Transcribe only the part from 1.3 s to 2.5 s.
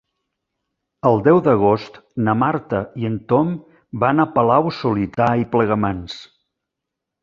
d'agost na